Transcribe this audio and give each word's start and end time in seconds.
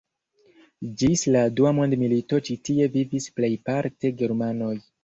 Ĝis 1.01 1.25
la 1.35 1.43
dua 1.59 1.75
mondmilito 1.81 2.41
ĉi 2.49 2.59
tie 2.71 2.91
vivis 2.99 3.33
plejparte 3.39 4.17
germanoj. 4.25 4.79